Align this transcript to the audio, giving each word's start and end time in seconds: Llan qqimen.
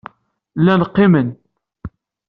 Llan 0.61 0.81
qqimen. 0.89 1.29